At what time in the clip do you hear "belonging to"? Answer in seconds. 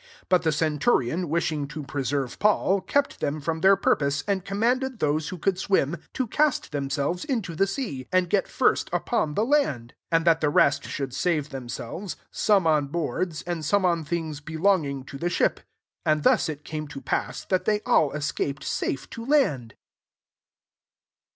14.39-15.19